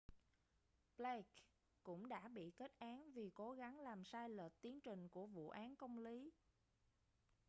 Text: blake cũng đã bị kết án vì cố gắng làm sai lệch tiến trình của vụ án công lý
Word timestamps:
blake 0.97 1.43
cũng 1.83 2.07
đã 2.09 2.27
bị 2.27 2.51
kết 2.57 2.71
án 2.79 3.11
vì 3.13 3.29
cố 3.33 3.51
gắng 3.51 3.79
làm 3.79 4.03
sai 4.05 4.29
lệch 4.29 4.61
tiến 4.61 4.79
trình 4.81 5.09
của 5.09 5.25
vụ 5.25 5.49
án 5.49 5.75
công 5.75 5.97
lý 5.99 6.31